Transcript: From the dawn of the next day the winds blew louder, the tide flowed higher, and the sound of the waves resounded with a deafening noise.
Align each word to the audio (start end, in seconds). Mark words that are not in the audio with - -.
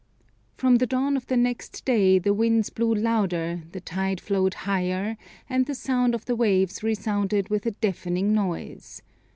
From 0.57 0.77
the 0.77 0.87
dawn 0.87 1.15
of 1.15 1.27
the 1.27 1.37
next 1.37 1.85
day 1.85 2.17
the 2.17 2.33
winds 2.33 2.71
blew 2.71 2.91
louder, 2.91 3.61
the 3.71 3.79
tide 3.79 4.19
flowed 4.19 4.55
higher, 4.65 5.15
and 5.47 5.67
the 5.67 5.75
sound 5.75 6.15
of 6.15 6.25
the 6.25 6.35
waves 6.35 6.81
resounded 6.81 7.49
with 7.49 7.67
a 7.67 7.71
deafening 7.77 8.33
noise. 8.33 9.03